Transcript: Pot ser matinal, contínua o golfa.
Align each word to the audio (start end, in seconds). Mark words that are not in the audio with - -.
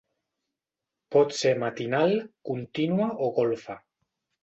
Pot 1.17 1.37
ser 1.41 1.53
matinal, 1.65 2.17
contínua 2.53 3.15
o 3.29 3.33
golfa. 3.41 3.81